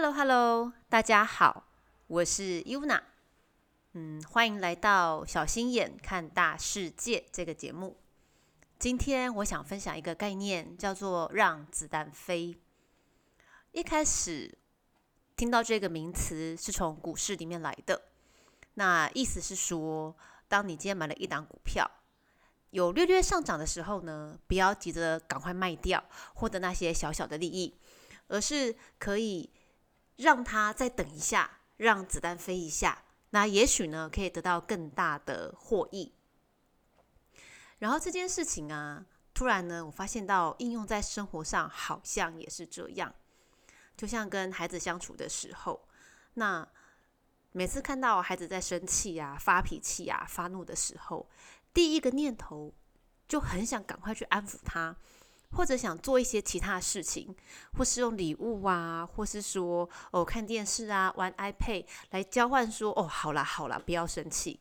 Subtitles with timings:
[0.00, 1.64] Hello Hello，大家好，
[2.06, 3.00] 我是 Yuna，
[3.94, 7.96] 嗯，欢迎来到小心眼看大世界这个节目。
[8.78, 12.56] 今天我想分享一个概念，叫做让子弹飞。
[13.72, 14.56] 一开始
[15.36, 18.02] 听到这个名词是从股市里面来的，
[18.74, 20.14] 那意思是说，
[20.46, 21.90] 当你今天买了一档股票，
[22.70, 26.04] 有略略上涨的时候呢，不要急着赶快卖掉，
[26.34, 27.74] 获得那些小小的利益，
[28.28, 29.50] 而是可以
[30.18, 36.12] 让它再等一下，让子弹飞一下，那也许呢，可以得到更大的获益。
[37.78, 43.14] 然后这件事情啊，突然呢，我发现到应用在生活上好像也是这样。
[43.96, 45.88] 就像跟孩子相处的时候，
[46.34, 46.68] 那
[47.52, 51.28] 每次看到孩子在生气啊、发脾气啊、发怒的时候，
[51.72, 52.74] 第一个念头
[53.28, 54.96] 就很想赶快去安抚他，
[55.52, 57.34] 或者想做一些其他事情，
[57.76, 64.60] 或是用礼物啊，或是说哦看电视啊、玩 iPad 来交换，说哦好啦好啦，不要生气。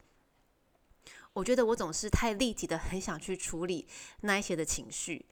[1.34, 3.88] 我觉得我总是太立即的，很想去处理
[4.22, 5.26] 那一些的情绪，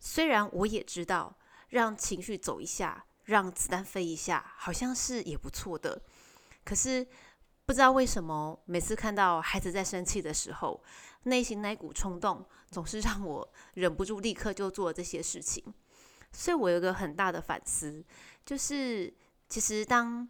[0.00, 1.36] 虽然我也知道
[1.68, 3.04] 让情绪走一下。
[3.26, 6.00] 让子弹飞一下，好像是也不错的。
[6.64, 7.04] 可是
[7.66, 10.82] 不知道为什么，每次看到孩子在生气的时候，
[11.24, 15.62] 内心那股冲动总是让我忍不住立刻就做这些事情。
[16.32, 18.04] 所以我有一个很大的反思，
[18.44, 19.12] 就是
[19.48, 20.28] 其实当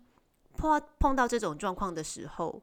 [0.56, 2.62] 碰碰到这种状况的时候，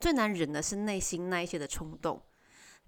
[0.00, 2.20] 最难忍的是内心那一些的冲动。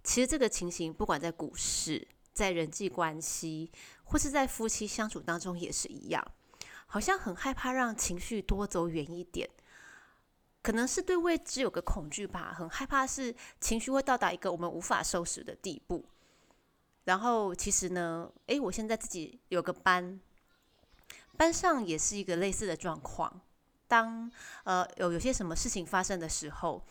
[0.02, 2.08] 其实这个情形，不管在股市。
[2.30, 3.68] 在人际关系
[4.04, 6.24] 或是在夫妻相处当中也是一样，
[6.86, 9.50] 好像很害怕让情绪多走远一点，
[10.68, 16.04] 可能是对未知有个恐惧吧，很害怕是情绪会到达一个我们无法收拾的地步。
[17.04, 20.20] 然后其实呢，诶，我现在自己有个班，
[21.38, 23.40] 班上也是一个类似的状况。
[23.86, 24.30] 当
[24.64, 26.84] 呃有有些什么事情发生的时候，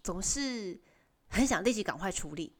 [0.00, 0.78] 总是
[1.26, 2.52] 很想立即赶快处理。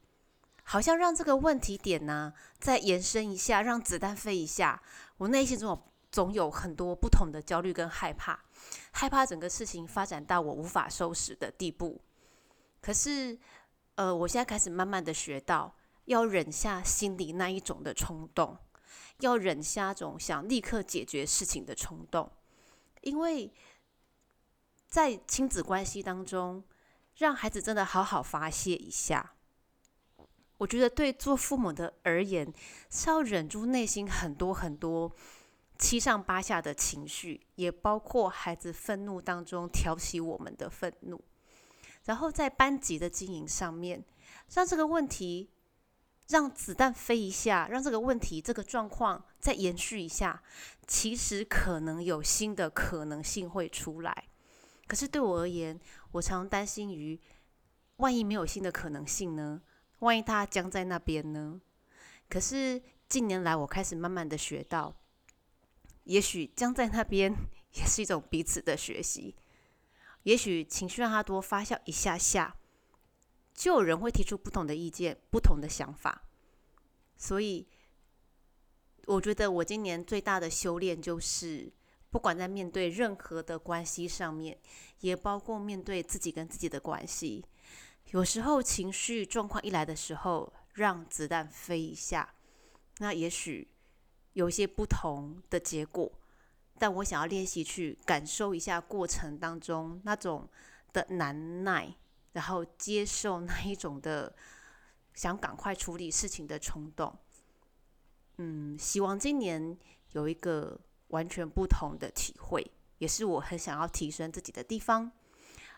[0.63, 4.83] 好像让这个问题点呢再延伸一下，让子弹飞一下。
[5.19, 5.81] 我内心中
[6.15, 8.39] 总有很多不同的焦虑跟害怕，
[8.93, 12.01] 害怕整个事情发展到我无法收拾的地步。
[12.79, 13.37] 可是，
[13.95, 18.57] 呃，我现在开始慢慢的学到，要忍下心里那一种的冲动，
[19.19, 22.31] 要忍下种想立刻解决事情的冲动，
[23.01, 23.51] 因为
[24.87, 26.63] 在亲子关系当中，
[27.17, 29.33] 让孩子真的好好发泄一下。
[30.59, 32.53] 我觉得对做父母的而言，
[32.89, 35.13] 是要忍住内心很多很多
[35.77, 41.21] 七上八下的情绪，也包括孩子愤怒当中挑起我们的愤怒，
[42.05, 44.03] 然后在班级的经营上面，
[44.53, 45.49] 让这个问题
[46.27, 50.41] 让子弹飞一下，让这个问题这个状况再延续一下，
[50.87, 54.25] 其实可能有新的可能性会出来。
[54.87, 55.79] 可是对我而言，
[56.11, 57.19] 我常担心于
[57.97, 59.61] 万一没有新的可能性呢？
[59.99, 61.59] 万一他僵在那边呢？
[62.29, 64.95] 可是近年来，我开始慢慢的学到，
[66.05, 67.31] 也许僵在那边
[67.75, 69.35] 也是一种彼此的学习。
[70.23, 72.55] 也许情绪让他多发酵一下下，
[73.53, 76.23] 就有人会提出不同的意见、不同的想法。
[77.15, 77.67] 所以，
[79.05, 81.71] 我觉得我今年最大的修炼，就是
[82.09, 84.59] 不管在面对任何的关系上面，
[85.01, 87.45] 也包括面对自己跟自己的关系。
[88.11, 92.33] 有时候情绪状况一来的时候，让子弹飞一下，
[92.97, 93.67] 那也许
[94.35, 96.09] 有一些不同的结果。
[96.77, 100.47] 但我想要练习去感受一下过程当中那种
[100.93, 101.93] 的难耐，
[102.31, 104.33] 然后接受那一种的
[105.13, 107.17] 想赶快处理事情的冲动。
[108.37, 109.77] 嗯，希望今年
[110.11, 112.65] 有一个完全不同的体会，
[112.99, 115.11] 也是我很想要提升自己的地方。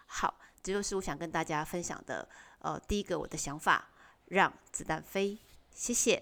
[0.05, 0.39] 好。
[0.63, 2.27] 这就是我想跟大家分享的，
[2.59, 3.89] 呃，第一个我的想法，
[4.25, 5.37] 让子弹飞，
[5.71, 6.21] 谢谢。